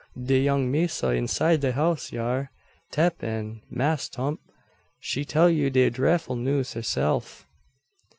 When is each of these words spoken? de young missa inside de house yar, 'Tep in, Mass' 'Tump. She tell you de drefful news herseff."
de 0.19 0.39
young 0.41 0.71
missa 0.71 1.09
inside 1.11 1.61
de 1.61 1.73
house 1.73 2.11
yar, 2.11 2.49
'Tep 2.89 3.23
in, 3.23 3.61
Mass' 3.69 4.09
'Tump. 4.09 4.39
She 4.99 5.23
tell 5.23 5.47
you 5.47 5.69
de 5.69 5.91
drefful 5.91 6.35
news 6.39 6.73
herseff." 6.73 7.45